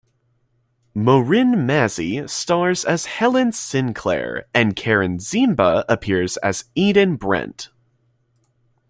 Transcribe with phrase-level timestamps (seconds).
[0.95, 7.69] Marin Mazzie stars as Helen Sinclair, and Karen Ziemba appears as Eden Brent.